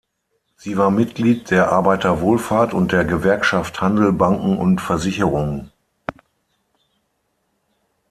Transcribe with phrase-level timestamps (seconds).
[0.57, 5.71] Sie war Mitglied der Arbeiterwohlfahrt und der Gewerkschaft Handel, Banken und Versicherungen.